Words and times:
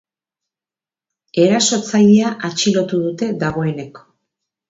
Erasotzailea 1.43 2.33
atxilotu 2.49 3.03
dute 3.05 3.31
dagoeneko. 3.45 4.07